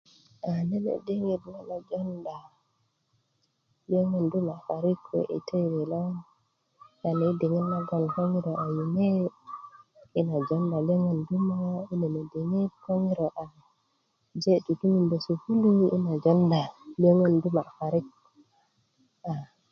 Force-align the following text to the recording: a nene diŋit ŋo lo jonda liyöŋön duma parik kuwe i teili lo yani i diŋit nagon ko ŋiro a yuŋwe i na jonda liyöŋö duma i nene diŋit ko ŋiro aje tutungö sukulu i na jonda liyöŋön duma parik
a 0.47 0.51
nene 0.69 0.93
diŋit 1.05 1.43
ŋo 1.51 1.59
lo 1.69 1.77
jonda 1.89 2.35
liyöŋön 3.89 4.25
duma 4.31 4.55
parik 4.67 4.99
kuwe 5.05 5.21
i 5.37 5.39
teili 5.47 5.81
lo 5.91 6.03
yani 7.01 7.25
i 7.31 7.37
diŋit 7.39 7.65
nagon 7.73 8.03
ko 8.11 8.19
ŋiro 8.31 8.53
a 8.63 8.65
yuŋwe 8.75 9.09
i 10.19 10.21
na 10.29 10.37
jonda 10.47 10.77
liyöŋö 10.87 11.13
duma 11.29 11.57
i 11.91 11.93
nene 12.01 12.21
diŋit 12.31 12.71
ko 12.83 12.91
ŋiro 13.03 13.27
aje 13.43 14.53
tutungö 14.65 15.17
sukulu 15.25 15.69
i 15.95 15.97
na 16.05 16.13
jonda 16.23 16.61
liyöŋön 17.01 17.33
duma 17.43 17.63
parik 17.77 18.07